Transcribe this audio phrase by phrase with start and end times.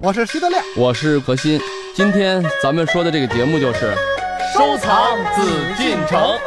[0.00, 1.60] 我是徐德亮，我是何鑫。
[1.92, 3.92] 今天咱们说的这个节目就是
[4.54, 5.42] 收藏紫
[5.76, 6.38] 禁城。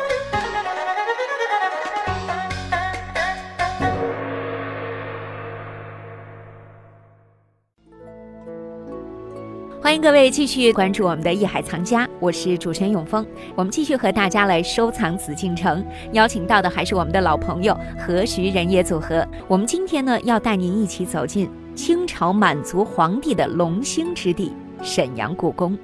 [9.81, 13.26] 欢迎各位继续关注我们的《艺海藏家》，我是主持人永峰。
[13.53, 19.27] 我们继续和大家来收藏紫禁城，邀请到的还是我们的老朋友何徐人也组合。
[19.45, 25.77] 我们今天呢，要带您一起走进清朝满族皇帝的龙兴之地——沈阳故宫。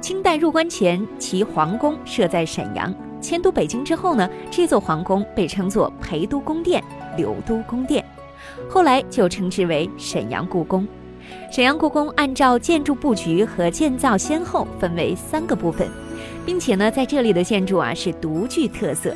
[0.00, 2.92] 清代入关前，其皇宫设在沈阳。
[3.20, 6.82] 迁都北京之后呢，这座皇宫被称作陪都宫殿、
[7.16, 8.04] 留都宫殿，
[8.68, 10.86] 后来就称之为沈阳故宫。
[11.50, 15.88] 沈阳故宫按照建筑布局和建造先后分为三个部分，
[16.44, 19.14] 并且呢，在这里的建筑啊是独具特色，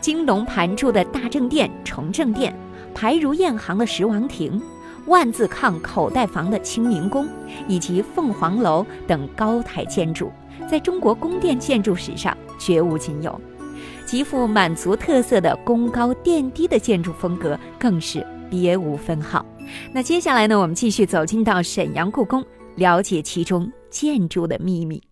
[0.00, 2.54] 金龙盘柱的大正殿、崇正殿，
[2.94, 4.60] 排如雁行的十王亭，
[5.10, 7.28] 万字抗口袋房的清明宫，
[7.66, 10.30] 以及凤凰楼等高台建筑，
[10.70, 13.38] 在中国宫殿建筑史上绝无仅有，
[14.06, 19.44] 极富满族特色的宫高殿低的建筑风格更是别无分号。
[19.92, 22.44] 那接下来呢，我们继续走进到沈阳故宫，
[22.76, 25.02] 了解其中建筑的秘密。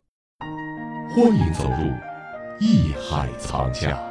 [1.11, 1.91] 欢迎走入
[2.61, 4.08] 艺海藏家。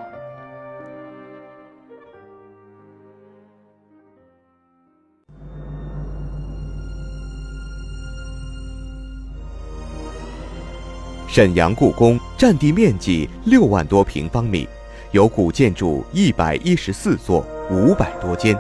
[11.38, 14.68] 沈阳故宫占地面积六万多平方米，
[15.12, 18.58] 有古建筑一百一十四座，五百多间。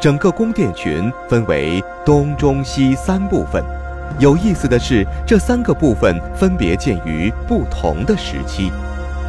[0.00, 3.64] 整个宫殿群分为东、中、西三部分。
[4.18, 8.72] 有意思的是，这三个部分分别建于不同的时期。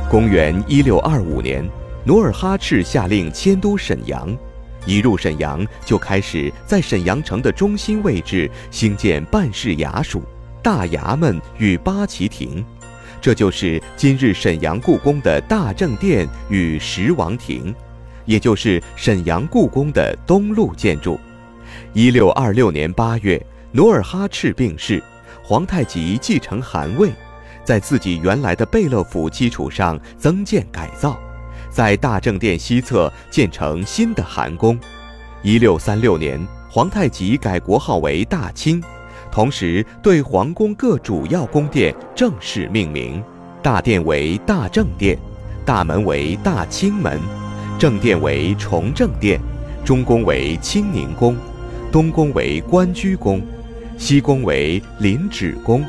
[0.10, 1.64] 公元一六二五年，
[2.04, 4.36] 努尔哈赤下令迁都沈阳，
[4.88, 10.24] 一入沈阳就开始在沈阳城的中心位置兴建办事衙署、
[10.64, 12.66] 大衙门与八旗亭，
[13.22, 17.74] 这就是今日沈阳故宫的大正殿与十王亭。
[18.26, 21.18] 也就是沈阳故宫的东路建筑。
[21.94, 23.42] 一六二六年八月，
[23.72, 25.02] 努尔哈赤病逝，
[25.42, 27.10] 皇太极继承汗位，
[27.64, 31.18] 在自己原来的贝勒府基础上增建改造，
[31.70, 34.78] 在大正殿西侧建成新的汗宫。
[35.42, 38.84] 一六三六年，皇太极改国号为大清，
[39.38, 43.24] 同时对皇宫各主要宫殿正式命名：
[43.62, 45.16] 大殿为大正殿，
[45.64, 46.04] 大门。
[46.06, 47.20] 为大清门。
[47.78, 49.40] 正殿为崇正殿，
[49.86, 51.38] 中宫为清宁宫，
[51.92, 53.40] 东宫为关雎宫，
[53.96, 55.86] 西宫为临止宫，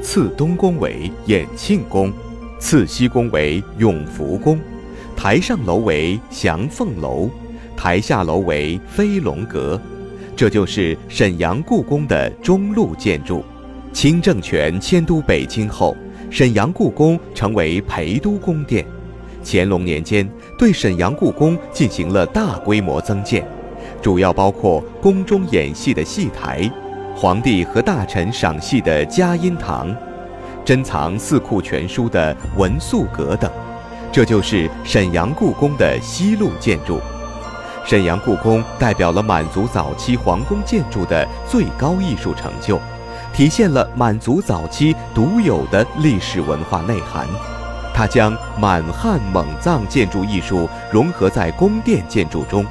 [0.00, 2.10] 次东宫为衍庆宫，
[2.58, 4.58] 次西宫为永福宫，
[5.14, 7.28] 台上楼为祥凤楼，
[7.76, 9.78] 台下楼为飞龙阁。
[10.36, 13.42] 这就是沈阳故宫的中路建筑。
[13.92, 15.96] 清政权迁都北京后，
[16.30, 18.84] 沈阳故宫成为陪都宫殿。
[19.42, 20.28] 乾隆年间。
[20.58, 23.46] 对沈阳故宫进行了大规模增建，
[24.00, 26.70] 主要包括宫中演戏的戏台、
[27.14, 29.94] 皇帝和大臣赏戏的嘉音堂、
[30.64, 33.50] 珍藏四库全书的文素阁等。
[34.10, 36.98] 这就是沈阳故宫的西路建筑。
[37.86, 42.80] 沈阳故宫代表了满族早期皇宫建筑的最高艺术成就，
[43.32, 47.28] 体现了满族早期独有的历史文化内涵。
[47.94, 52.66] 它将满汉蒙藏建筑艺术融合在宫殿建筑中，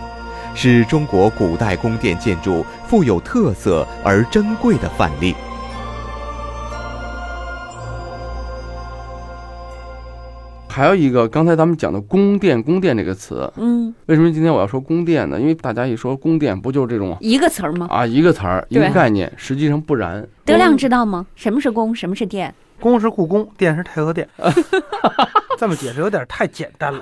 [0.54, 5.34] 是中国古代宫殿建筑富有特色而珍贵的范例。
[10.76, 15.40] 还有一个，刚才咱们讲的“宫殿”，“宫殿”这个词，嗯，为什么今天我要说宫殿呢？
[15.40, 17.88] 因为大家一说宫殿，不就是这种一个词儿吗？
[17.90, 20.28] 啊，一个词儿，一个概念，实际上不然。
[20.44, 21.26] 德亮知道吗？
[21.34, 21.96] 什么是宫？
[21.96, 22.54] 什么是殿？
[22.82, 24.28] 宫是故宫，殿是太和殿。
[25.58, 27.02] 这么解释有点太简单了，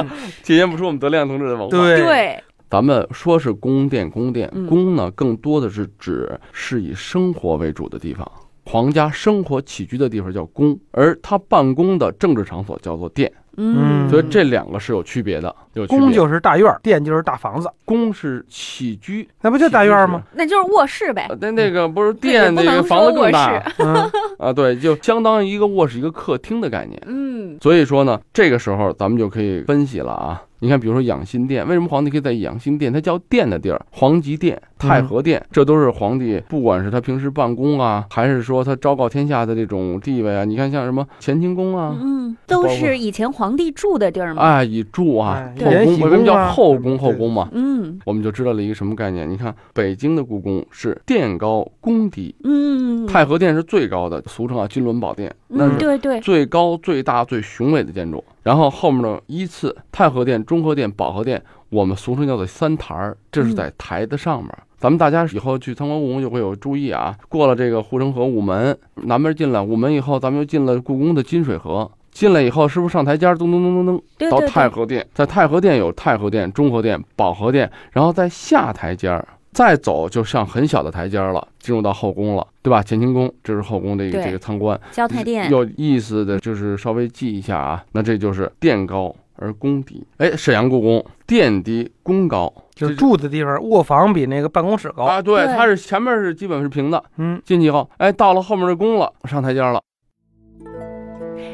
[0.44, 1.70] 体现不出我们德亮同志的文化。
[1.70, 8.30] 对，咱们说是宫殿，宫殿，宫呢，更多的是指是以生活为主的地方，
[8.64, 13.30] 皇家生活起居的地方叫宫，而他办公的政治场所叫做殿。
[13.56, 15.54] 嗯，所以这两个是有区别的。
[15.86, 17.70] 宫就是大院，殿就是大房子。
[17.84, 20.24] 宫是起居，那不就大院吗？
[20.32, 21.28] 那就是卧室呗。
[21.40, 23.62] 那那个不是殿，那个房子更大。
[24.38, 27.00] 啊，对，就相当于一个卧室、一个客厅的概念。
[27.06, 30.42] 嗯，所以说呢，这个时候咱们就可以分析了啊。
[30.64, 32.90] 你看，比如说养心殿，为什么皇帝可以在养心殿？
[32.90, 40.42] 它叫殿的地儿，皇极殿、太和殿，这都是皇帝不管是他平时办公啊，还是说他昭告天下的这种地位啊。
[40.46, 44.40] 你看，像什么乾清宫啊，嗯，都是以前皇帝住的地儿嘛。
[44.40, 46.98] 哎，以住啊，哎后宫为什么叫后宫？
[46.98, 49.28] 后宫嘛，嗯我们就知道了一个什么概念？
[49.28, 58.24] 你看，北京的故宫是殿高宫低，嗯，太和殿是最高的，俗称啊金銮宝殿，那对对，最高、最大、最雄伟的建筑。
[58.44, 64.56] 然后后面的依次，太和殿、中和殿、保和殿，我们俗称叫做三台儿，这是在台的上面。
[64.78, 67.16] 咱们大家以后去参观故宫就会有注意啊。
[67.28, 71.90] 过了这个护城河午门，南边进来午门以后，咱们又进了故宫的金水河。
[72.12, 73.34] 进来以后，是不是上台阶儿？
[73.34, 82.82] 咚咚咚咚咚，到太和殿，在太和殿有太和殿、中和殿、保和殿，然后在下台阶儿，再走就上很小的台阶儿了，进入到后宫了，对吧？
[82.86, 84.78] 乾清宫这是后宫的一个这个参观。
[84.90, 90.04] 交泰殿，有意思的就是稍微记一下啊，那这就是殿高而宫低。
[90.18, 95.04] 哎，沈阳故宫殿低宫高，就是住的地方，卧房比那个办公室高。
[95.04, 99.80] 啊，对，对它是前面是基本是平的，嗯，进去以后，哎，到了后面的宫了，上台阶了。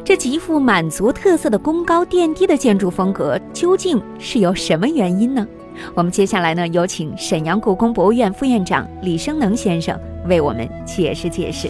[0.03, 5.47] 这极富满族特色的宫高殿低的建筑风格，究竟是由什么原因呢？
[5.95, 11.69] 我们接下来呢，有请沈阳故宫博物院副院长李生能先生为我们解释解释。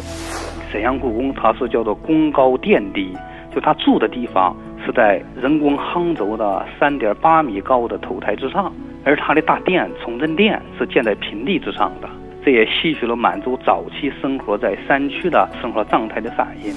[0.70, 3.12] 沈阳故宫它是叫做宫高殿低，
[3.54, 8.72] 就它住的地方是在人工夯轴的三点八米高的头台之上，
[9.04, 12.08] 而它的大殿崇祯殿是建在平地之上的，
[12.44, 16.72] 这也吸取了满族早期生活在山区的生活状态的反应。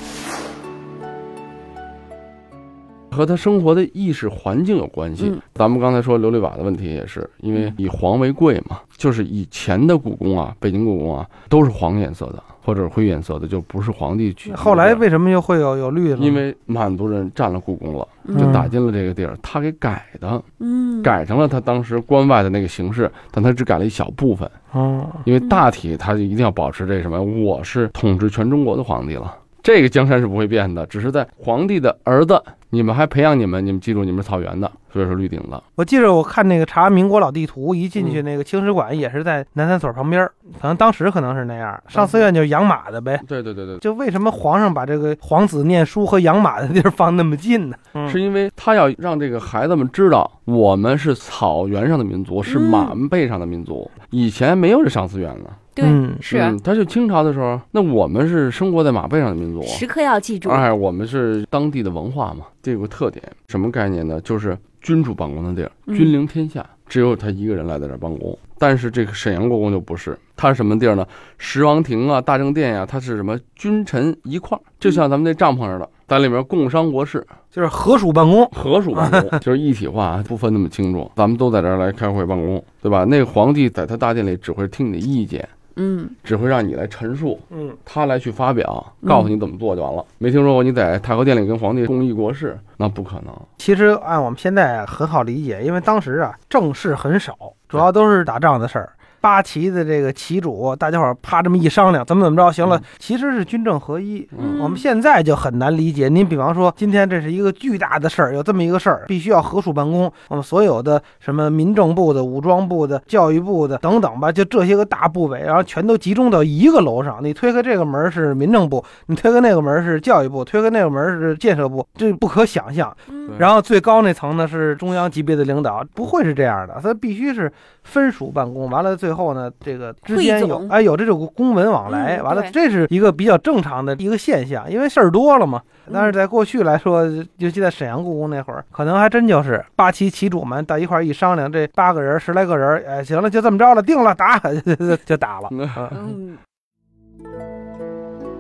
[3.14, 5.30] 和他生活的意识环境有关系。
[5.30, 14.52] 嗯咱们刚才说琉璃瓦的问题也是，因为以黄为贵嘛，就是以前的故宫啊，北京故宫啊，都是黄颜色的或者灰颜色的，就不是皇帝去。
[14.54, 16.26] 后来为什么又会有有绿的呢？
[16.26, 29.36] 因为满族人占了故宫了，嗯就打进了这个地儿，他给改的，嗯，改成了他当时关外的那个形式，但他只改了一小部分，哦，因为大体他就一定要保持这什么，我是统治全中国的皇帝了。
[29.64, 32.40] 这个江山是不会变的，只是在皇帝的儿子，
[32.72, 35.64] 你们还培养你们，你们记住你们是草原的，所以说绿顶的。
[35.76, 40.30] 我记着我看那个查民国老地图，一进去嗯那个青石馆也是在南三所旁边儿，
[40.62, 41.82] 可能当时可能是那样。
[41.88, 43.18] 上寺院就是养马的呗。
[43.26, 47.78] 对对对对，就为什么皇上把这个皇子念书和养马的地儿放那么近呢？
[47.94, 53.90] 嗯是因为他要让这个孩子们知道，我们是草原上的民族，是嗯马背上的民族。
[54.10, 59.62] 以前没有这上寺院呢，对，嗯是啊嗯，他就清朝的时候，那我们是生活在马背上的民族。
[59.64, 60.50] 时刻要记住。
[60.50, 64.20] 哎，我们是当地的文化嘛，这有个特点，什么概念呢？
[64.22, 68.38] 就是君主办公的地儿，嗯君临天下，只有他一个人来在这儿办公。
[68.60, 71.06] 但是这个沈阳国公就不是，他是什么地儿呢？
[71.38, 73.38] 十王亭啊，大政殿呀、他是什么？
[73.56, 78.46] 君臣一块儿，就像咱们那帐篷似的，在里面共商国事，就是合署办公。
[78.52, 81.12] 合署办公， 就是一体化，不分那么清楚。
[81.16, 83.04] 咱们都在这儿来开会办公，对吧？
[83.04, 90.06] 那个皇帝在他大殿里只会听你的意见，嗯，只会让你来陈述，嗯，他来去发表，嗯告诉你怎么做就完了。
[90.18, 93.34] 没听说过你在太和殿里跟皇帝共议国事，那不可能。
[93.58, 97.36] 其实按我们现在啊很好理解，因为当时啊政事很少，
[97.68, 98.94] 主要都是打仗的事儿。
[99.24, 104.28] 八旗的这个旗主，大家伙儿啪这么一商量，怎么怎么着，行了，其实是军政合一。
[104.38, 106.10] 嗯我们现在就很难理解。
[106.10, 110.12] 您比方说，今天这是一个巨大的事儿，有这么一个事儿，必须要合署办公。
[110.28, 117.20] 我们所有的什么民政部的、武装部的、教育部的等等吧，就这些个大部委，然后全都集中到一个楼上。
[117.24, 122.94] 你推开这个门是民政部，你推开那个门是教育部，推开那个门是建设部，这不可想象。
[123.08, 127.52] 嗯然后最高那层呢是中央级别的领导，不会是这样的，他必须是
[127.84, 128.70] 分署办公。
[128.70, 135.62] 完了最后呢，这个之间有哎有这种公文往来，完了这是一个比较正常的一个现象，因为事儿多了嘛。
[135.92, 137.06] 但是在过去来说，
[137.38, 145.50] 尤其在沈阳故宫那会儿，可能还真就是八旗旗主们到一块儿一商量，这八个人十来个人，哎，行了，就这么着了，定了，打就 就打了。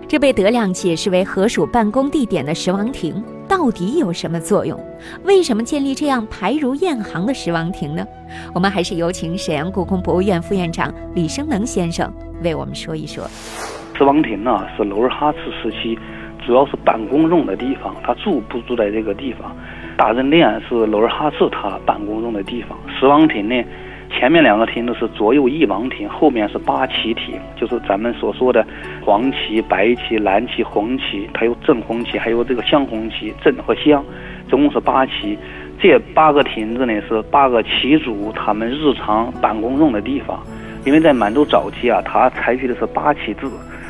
[0.07, 3.23] 这被德亮解释为河属办公地点的十王亭，
[3.55, 4.75] 到底有什么作用？
[5.25, 8.03] 为什么建立这样排如雁行的十王亭呢？
[8.51, 12.11] 我们还是有请沈阳故宫博物院副院长李生能先生
[12.43, 13.23] 为我们说一说。
[13.95, 15.95] 十王亭呢是努尔哈赤时期
[16.43, 19.55] 主要是办公用的地方，他住不住在这个地方？
[19.95, 23.63] 大政殿是努尔哈赤他办公用的地方，十王亭呢，
[24.13, 28.65] 前面两个亭子是左右翼王亭，后面是八旗亭，就是咱们所说的
[29.03, 34.01] 黄旗、白旗、蓝旗、红旗，还有正红旗，还有这个镶红旗，正和镶，
[34.47, 35.37] 总共是八旗。
[35.81, 40.41] 这八个亭子呢是八个旗主他们日常办公用的地方，
[40.85, 43.47] 因为在满洲早期啊，他采取的是八旗制。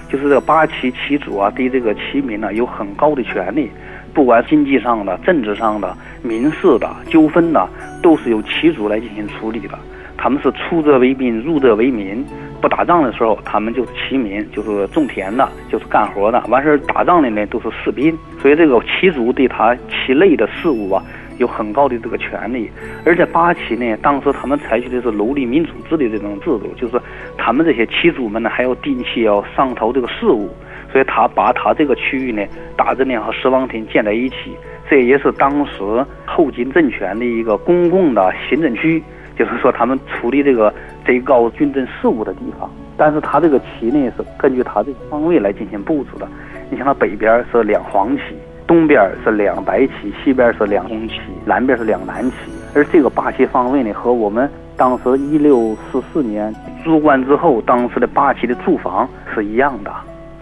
[0.10, 3.70] 就是这个八旗旗主啊，对这个旗民呢有很高的权利，
[4.13, 7.68] 不管经济上的、政治上的、民事的纠纷的，
[8.01, 9.77] 都是由旗主来进行处理的。
[10.24, 12.24] 他们是出则为兵，入则为民。
[12.62, 16.42] 不打仗的时候，他们就是旗民，就是种田的，就是干活的。
[16.48, 18.18] 完事儿打仗的呢，都是士兵。
[18.39, 21.03] 所以这个旗族对他旗内的事务啊，
[21.39, 22.72] 有很高的这个权利。
[23.06, 26.98] 而且八旗呢，当时他们采取的是奴隶民主制的这种制度，就是
[27.38, 30.50] 他们这些旗族们呢，还要定期要上头这个事务。
[30.89, 32.42] 所以他把他这个区域呢，
[32.77, 34.56] 大正呢和十王亭建在一起，
[34.89, 35.84] 这也是当时
[36.25, 39.03] 后金政权的一个公共的行政区。
[39.38, 40.74] 就是说，他们处理这个
[41.06, 46.28] 最高军政事务的地方，但是它这个旗呢是根据它这个方位来进行布置的。
[46.70, 48.22] 你像它北边是两黄旗，
[48.68, 52.36] 东边是两白旗，西边是两红旗，南边是两蓝旗。
[52.75, 59.92] 而这个八旗方位呢，和我们当时一六四四年入关之后，当时的八旗的驻防是一样的。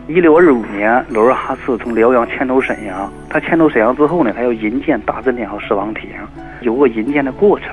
[0.08, 6.10] 一六二五年，努尔哈赤从辽阳迁都沈阳，他迁都沈阳之后呢，他要营建大正殿和十王亭，
[6.62, 7.70] 有个营建的过程。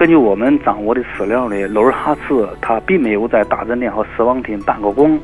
[0.00, 5.20] 根据我们掌握的史料呢，努尔哈赤他并没有在大政殿和十王亭办过公，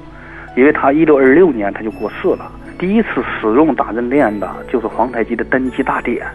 [0.55, 2.53] 因为他一六二六年他就过世了。
[2.79, 3.09] 第一次
[3.41, 6.27] 使用大政殿的就是皇太极的登基大典，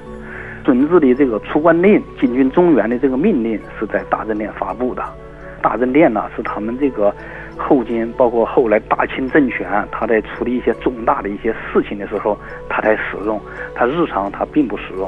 [0.63, 5.03] 准字的这个出关令、进军中原的这个命令是在大政殿发布的。
[5.62, 7.13] 大政殿呢是他们这个
[7.55, 12.36] 后金，包括后来大清政权，他在处理一些重大的一些事情的时候，
[12.67, 13.39] 他才使用，
[13.75, 15.07] 他日常他并不使用。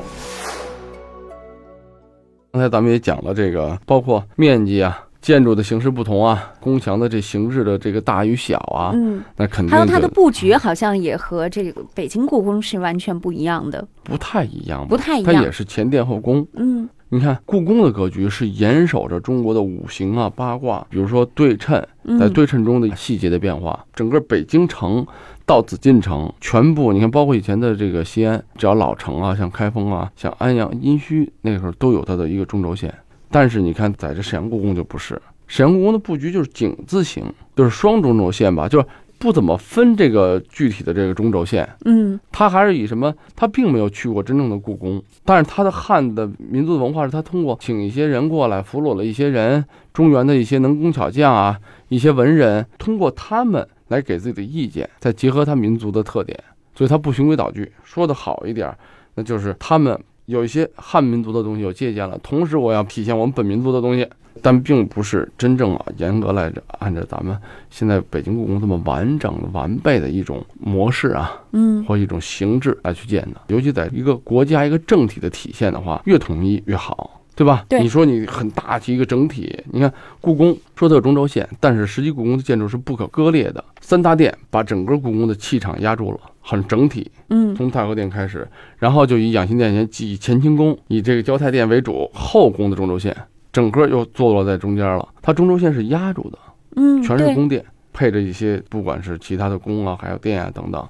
[2.53, 15.51] 刚才咱们也讲了，这个包括面积啊、建筑的形式不同啊、宫墙的这形式的这个大与小啊，嗯，那肯定还有它的布局好像也和这个北京故宫是完全不一样的，不太一样，不太一样它也。
[15.51, 16.45] 是前殿后宫。
[16.53, 21.79] 嗯你看故宫的格局是严守着中国的五行啊、八卦，比如说对称，
[22.19, 23.85] 在嗯对称中的细节的变化。
[23.93, 25.05] 整个北京城
[25.45, 32.93] 到紫禁城，全部你看，包括以前的这个西安，只要老城啊，像开封啊、像安阳、殷墟，那个时候都有它的一个中轴线。
[33.29, 37.23] 但是你看，在这沈阳故宫就不是，沈阳故宫的布局就是井字形，
[37.55, 38.85] 就是双中轴线吧，就是
[39.17, 41.67] 不怎么分这个具体的这个中轴线。
[41.85, 43.13] 嗯它还是以什么？
[43.35, 51.59] 他并没有去过真正的故宫，但是他的汉的民族的文化是他通过请一些人过来俘虏了一些人，中原的一些能工巧匠啊，
[51.89, 56.37] 一些文人，通过他们来给自己的意见，再结合他民族的特点，
[56.75, 57.71] 所以他不循规蹈矩。
[57.83, 58.75] 说的好一点，
[59.15, 64.07] 那就是他们有一些汉民族的东西有借鉴了，同时我要体现我们本民族的东西。
[64.41, 67.37] 但并不是真正啊，严格来着，按照咱们
[67.69, 73.39] 现在北京故宫这么完整、完备的一种模式啊，嗯或一种形制来去建的。
[73.47, 77.65] 尤其在一个国家一个政体的体现的话，越统一越好，对吧？
[77.67, 83.63] 对你说你很大气一个整体，你看故宫说它有中轴线，但是实际故宫的建筑是不可割裂的。
[83.81, 87.11] 三大殿把整个故宫的气场压住了，很整体。
[87.29, 88.47] 嗯从太和殿开始，
[88.77, 93.15] 然后就以养心殿前以乾清宫以这个交泰殿为主，后宫的中轴线
[93.51, 95.07] 整个又坐落在中间了。
[95.21, 96.37] 它中轴线是压住的，
[96.75, 100.87] 嗯，全是宫殿，配着一些不管是其他的宫啊，还有殿啊等等。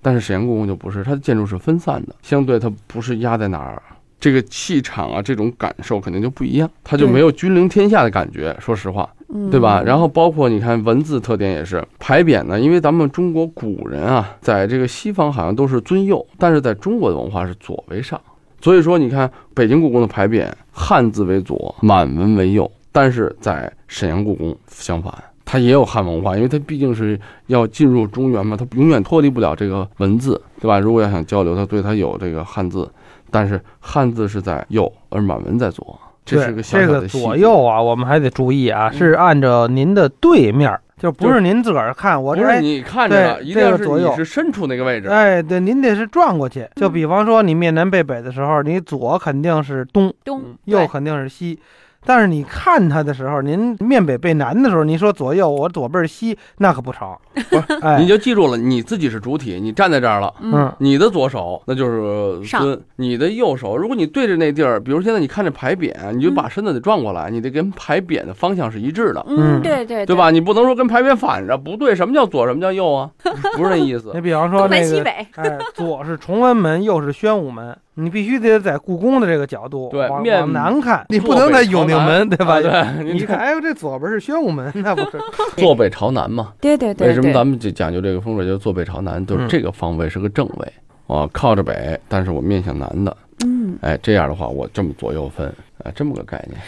[0.00, 3.80] 但是沈阳故宫就不是，它的建筑是分散的，相对它不是压在哪儿，
[4.22, 8.56] 这个气场啊，这种感受肯定就不一样，它就没有君临天下的感觉。
[8.60, 9.82] 说实话，嗯对吧？
[9.84, 18.20] 然后包括你看文字特点也是牌匾呢，因为咱们中国古人啊，在这个西方好像都是尊右，但是在中国的文化是左为上。
[18.60, 25.12] 所以说，你看北京故宫的牌匾，汉字为左，满文为右，但是在沈阳故宫相反，
[25.44, 30.78] 它也有汉文化，因为它毕竟是要进入中原嘛，它永远脱离不了这个文字，对吧？
[30.78, 32.88] 如果要想交流，它对它有这个汉字，
[33.32, 45.08] 但是汉字是在右，而满文在左，这是个小小的细节左右啊，我们还得注意啊，是按照您的对面儿，就不是您自个儿看我这哎不是你看着一定要是左右你是身处那个位置。
[45.08, 46.68] 哎，对，您得是转过去。
[46.76, 51.58] 就嗯比方说，你面南背北的时候，你左肯定是东，东右肯定是西。
[52.04, 57.16] 但是你看它的时候，您面北背南的时候，您说左右，我左背儿西，那可不成。
[57.48, 60.32] 不是，哎你，就记住了，你自己是主体，你站在这儿了。
[60.78, 69.24] 你的左手那就是上尊，你的右手，如果你对着那地儿，比如现在你看着牌匾，你就把身子得转过来，你得跟牌匾的方向是一致的，
[69.62, 70.14] 对对对？
[70.14, 70.30] 吧？
[70.30, 71.94] 你不能说跟牌匾反着，不对。
[71.94, 72.46] 什么叫左？
[72.46, 73.10] 什么叫右啊？
[73.56, 74.20] 不是那意思你。
[74.20, 79.90] 比方说那个，西北，哎，左是崇文门，右是宣武门，你必须得在故宫的这个角度
[80.22, 82.54] 面往南看，你不能在永定门，对吧？
[82.54, 85.18] 啊对，你看，哎，这左边是宣武门，那不是？
[85.56, 86.52] 坐北朝南嘛。
[86.60, 90.72] 对对对，为什么咱们就讲究这个风水，就是坐北朝南，就是嗯这个方位是个正位，
[91.06, 95.52] 啊，靠着北，但是我面向南的，嗯哎，这样的话，我这么左右分，
[95.84, 96.58] 哎，这么个概念。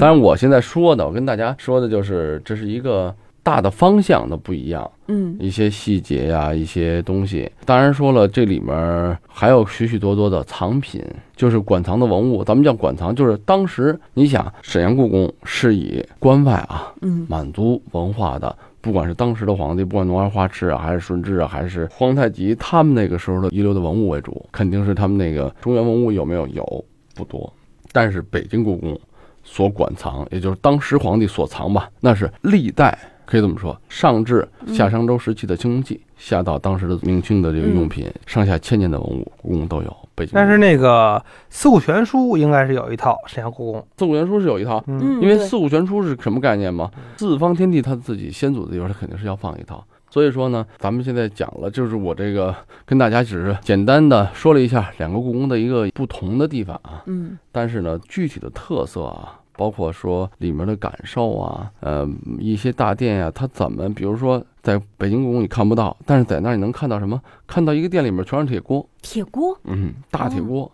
[0.00, 3.14] 当然，我现在说的，我跟大家说的就是，这是一个
[3.44, 7.48] 大的方向的不一样，嗯一些细节呀、一些东西。
[7.64, 11.00] 当然说了，这里面还有许许多多的藏品，
[11.36, 12.42] 就是馆藏的文物。
[12.42, 18.56] 咱们叫馆藏，就是当时你想，沈阳故宫是以关外啊嗯满族文化的。
[18.80, 26.46] 不管是当时的皇帝，不管努尔哈赤啊，还是顺治啊，还是皇太极，他们那个时候的遗留的文物为主，肯定是他们那个中原文物有没有？
[26.48, 26.84] 有，
[27.14, 27.50] 不多。
[27.92, 28.98] 但是北京故宫
[29.42, 32.98] 所馆藏，也就是当时皇帝所藏吧，那是历代
[33.34, 39.96] 可以这么说，上至夏商周时期的青铜器，下到当时的明清的这个用品，上下千年的文物，故宫都有。
[40.14, 41.16] 北京，但是那个
[41.50, 43.84] 《四库全书》应该是有一套，沈阳故宫。
[43.98, 46.88] 四库全书是有一套，因为四库全书是什么概念嘛？
[47.16, 49.84] 四方天地他自己先祖的地方，他肯定是要放一套。
[50.10, 52.54] 所以说呢，咱们现在讲了，就是我这个
[52.86, 62.08] 跟大家只是简单的说了一下两个故宫的一个不同的地方啊，嗯但是呢，具体的特色啊，包括说里面的感受啊，呃，
[62.38, 67.20] 一些大殿呀、它怎么，比如说在北京故宫你看不到，但是在那儿你能看到什么？
[67.46, 69.58] 看到一个店里面全是铁锅，铁锅。
[69.64, 70.70] 嗯，大铁锅。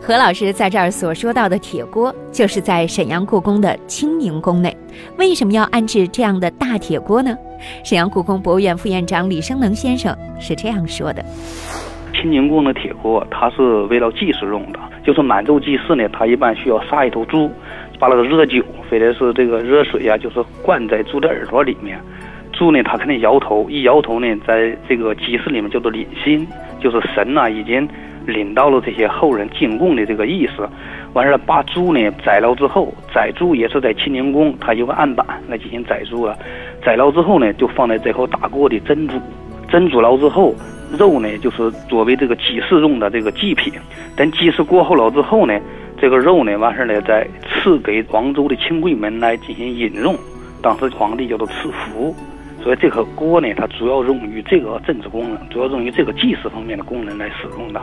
[0.00, 4.76] 何老师在这儿所说到的铁锅，就是在沈阳故宫的清宁宫内。
[5.16, 7.36] 为什么要安置这样的大铁锅呢？
[7.82, 11.24] 沈阳故宫博物院副院长李生能先生是这样说的：
[12.26, 17.48] 清宁宫的铁锅，它是为了祭祀用的，就是满洲祭祀呢，它一般需要杀一头猪，
[18.00, 21.96] 把那个热酒或者是这个热水啊，就是灌在猪的耳朵里面，
[22.52, 26.44] 猪呢它肯定摇头，一摇头呢，在这个祭祀里面叫做领心，
[26.80, 27.88] 就是神呐、已经
[28.26, 30.68] 领到了这些后人进贡的这个意思。
[31.12, 36.34] 完事儿把猪呢宰了之后，宰猪也是在清宁宫，它有个案板来进行宰猪啊。
[36.84, 39.14] 宰了之后呢，就放在这口大锅里蒸煮，
[39.68, 40.52] 蒸煮了之后，
[40.98, 43.72] 肉呢就是作为这个祭祀用的这个祭品。
[44.16, 45.58] 等祭祀过后了之后呢，
[46.00, 50.14] 这个肉呢完事儿呢再赐给黄州的亲贵们来进行饮用。
[50.62, 52.14] 当时皇帝叫做赐福，
[52.62, 57.80] 所以这个锅呢，它主要用于这个政治功能，主要用于这个祭祀方面的功能来使用的。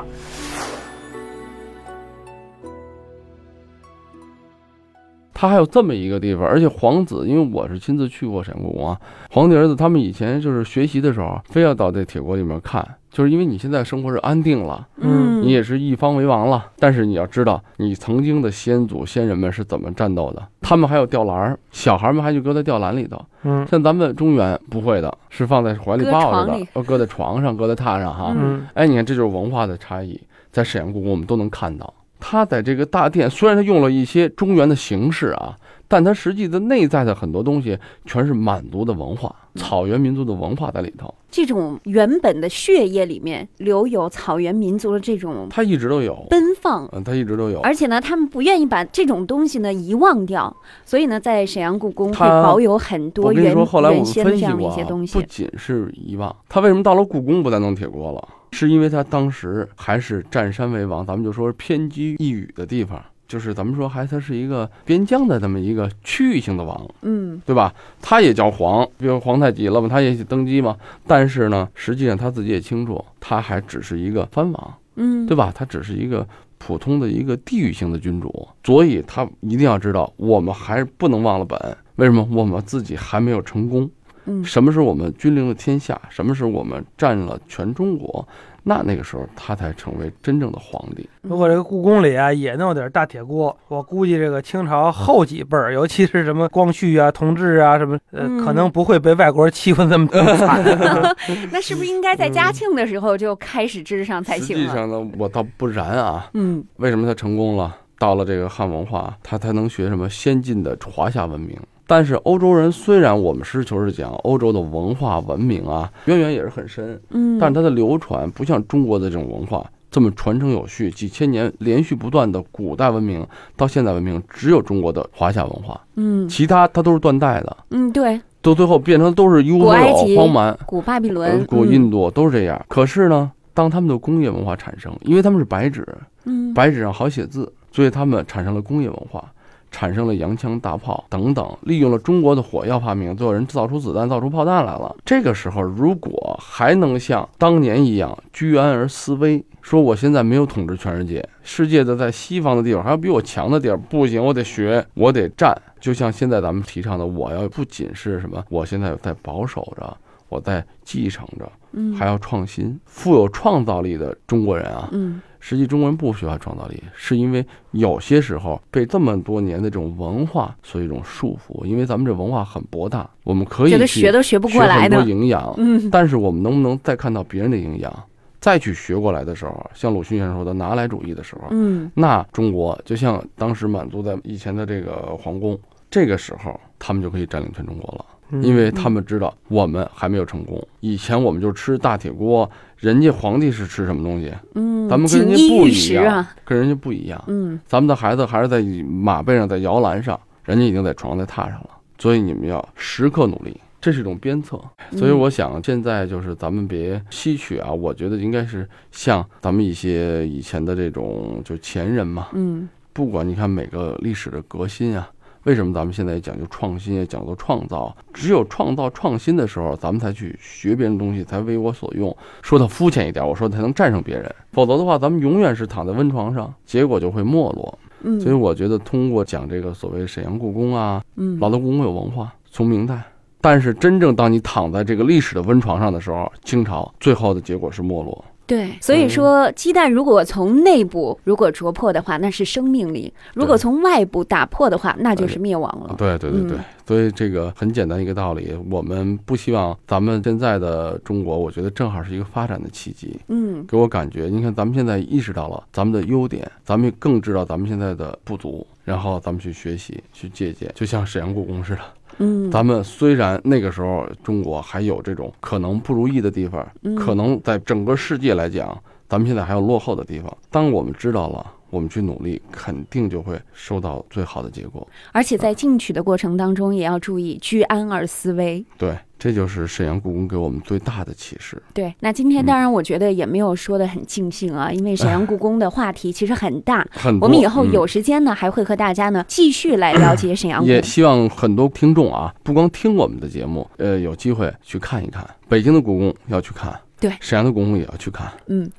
[5.44, 8.98] 它还有这么一个地方，而且皇子，因为我是亲自去过沈阳故宫啊，
[9.30, 12.82] 皇帝儿子他们以前就是学习的时候，非要到这铁锅里面看，
[13.12, 28.34] 就是因为你现在生活是安定了，嗯你也是一方为王了，但是你要知道，你曾经的先祖先人们是怎么战斗的，他们还有吊篮儿，小孩们还就搁在吊篮里头，嗯像咱们中原不会的，是放在怀里抱着的要搁在床上，搁在榻上哈。
[28.34, 30.18] 嗯哎，你看这就是文化的差异，
[30.54, 31.94] 在沈阳故宫我们都能看到。
[32.26, 35.54] 它在这个大殿，虽然他用了一些中原的形式啊，
[35.90, 46.88] 但他实际的内在的很多东西全是满族的文化、草原民族的文化在里头，这种原本的血液里面留有草原民族的这种它一直都有，奔放。
[46.94, 47.60] 嗯，它一直都有。
[47.60, 50.56] 而且呢，他们不愿意把这种东西呢遗忘掉，
[50.86, 55.20] 所以呢，在沈阳故宫会它保有很多原原先这样的一些东西。
[55.20, 58.26] 不仅是遗忘，他为什么到了故宫不再弄铁锅了？
[58.54, 67.74] 是因为他当时还是占山为王，咱们就说是偏居一隅的地方，就是咱们说还他是一个边疆的这么一个区域性的王，嗯对吧？
[68.02, 70.78] 他也叫皇，比如皇太极了嘛，他也登基嘛。
[71.08, 75.52] 但是呢，实际上他自己也清楚，他还只是一个藩王，嗯，对吧？
[75.54, 76.26] 他只是一个
[76.60, 81.60] 普通的一个地域性的君主，所以他一定要知道，我们还是不能忘了本。
[81.96, 82.28] 为什么？
[82.32, 83.90] 我们自己还没有成功。
[84.26, 86.00] 嗯什么时候我们君临了天下？
[86.10, 88.28] 什么时候我们占了全中国？
[88.66, 91.10] 那那个时候他才成为真正的皇帝。
[91.22, 100.64] 如果这个故宫里啊也弄点大铁锅，我估计这个清朝后几辈儿，尤其是什么光绪啊、同治啊什么，呃，嗯可能不会被外国人欺负那么这么惨。
[100.64, 101.16] 啊
[101.52, 104.64] 那是不是应该在嘉庆的时候就开始治上才行实？
[104.64, 106.30] 际上呢，我倒不然啊。
[106.34, 107.76] 嗯为什么他成功了？
[108.00, 111.58] 到了这个汉文化，他才能学什么先进的华夏文明。
[111.86, 126.28] 但是欧洲人虽然我们实事求是讲，欧洲的文化文明啊，渊源也是很深，嗯，但是它的流传不像中国的这种文化这么传承有序，几千年连续不断的古代文明到现代文明，只有中国的华夏文化，嗯。
[126.28, 132.60] 其他它都是断代的，嗯对，到最后变成都是优古埃及有荒蛮，古巴比呃伦、古印度都是这样。
[132.68, 135.86] 可是呢，当他们的工业文化产生，因为他们是白纸，
[136.24, 136.54] 嗯。
[136.54, 139.32] 白纸上好写字，所以他们产生了工业文化，
[139.74, 144.96] 产生了洋枪大炮等等，利用了中国的火药发明，最后人造出子弹、造出炮弹来了。
[145.04, 155.54] 这个时候，如果还能像当年一样居安而思危，说我现在没有统治全世界，世界的在西方的地方还有比我强的地儿，不行，我得学，我得战。
[155.82, 159.98] 就像现在咱们提倡的，我要不仅是什么，我现在在保守着。
[160.34, 162.80] 我在继承着，嗯，还要创新。
[162.86, 171.66] 富有创造力的中国人啊，嗯实际中国人不缺乏创造力，是因为有些时候被这么多年的这种文化所一种束缚。
[171.66, 175.02] 因为咱们这文化很博大，我们可以觉学都学不过来学很多。
[175.02, 178.04] 营养，嗯但是我们能不能再看到别人的营养，
[178.40, 185.60] 再去学过来的时候，像鲁迅先生说的拿来主义的时候，嗯那中国就像当时满族在以前的这个皇宫，
[185.92, 188.06] 这个时候他们就可以占领全中国了。
[188.34, 190.62] 嗯因为他们知道我们还没有成功。
[190.80, 197.24] 以前我们就吃大铁锅，人家皇帝是吃什么东西，嗯，咱们跟人家不一样啊，跟人家不一样。
[197.28, 201.70] 嗯咱们的孩子还是在马背上，在摇篮上，人家已经在床在榻上了。
[202.00, 204.60] 所以你们要时刻努力，这是一种鞭策。
[204.92, 215.10] 所以嗯我想现在就是咱们别吸取啊，我觉得应该是像咱们一些以前的这种就前人嘛，嗯不管你看每个历史的革新啊，
[215.44, 217.94] 为什么咱们现在讲究创新，也讲究创造？
[218.14, 222.16] 只有创造创新的时候，咱们才去学别人的东西，才为我所用。
[222.42, 224.34] 说的肤浅一点，我说才能战胜别人。
[224.54, 227.78] 否则的话，咱们永远是躺在温床上，结果就会没落。
[228.04, 233.02] 嗯，所以我觉得通过讲这个所谓沈阳故宫啊，嗯老的故宫有文化，从明代。
[233.42, 238.24] 但是真正当你躺在这个历史的温床上的时候，清朝最后的结果是没落。
[238.54, 245.96] 对，所以说鸡蛋如果从内部如果啄破的话，那是生命力；如果从外部打破的话，那就是灭亡了。
[245.98, 246.64] 对对对对，嗯。
[246.86, 253.20] 所以这个很简单一个道理，我们不希望咱们现在的中国，我觉得正好是一个发展的契机。
[253.28, 253.66] 嗯。
[253.68, 261.82] 给我感觉，你看咱们现在意识到了咱们的优点，咱们更知道咱们现在的不足，然后咱们去学习、去借鉴，就像沈阳故宫似的。
[262.18, 268.78] 嗯，咱们虽然那个时候中国还有这种可能不如意的地方，嗯可能在整个世界来讲，
[269.10, 270.36] 咱们现在还有落后的地方。
[270.50, 274.88] 当我们知道了，我们去努力，肯定就会收到最好的结果。
[275.12, 278.64] 而且在进取的过程当中，也要注意居安而思危。
[278.78, 281.64] 对，这就是沈阳故宫给我们最大的启示。
[281.74, 286.86] 对，那今天当然我觉得也没有说的很尽兴啊，因为沈阳故宫的话题其实很大。
[286.92, 290.82] 很多我们以后嗯有时间呢，还会和大家呢继续来了解沈阳故宫也。
[290.82, 298.30] 希望很多听众啊，不光听我们的节目，呃，有机会去看一看北京的故宫要去看，对沈阳的故宫也要去看。
[298.48, 298.70] 嗯，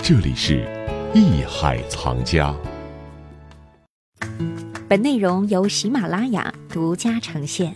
[0.00, 0.64] 这里是
[1.12, 2.54] 艺海藏家。
[4.86, 7.74] 本内容由喜马拉雅独家呈现。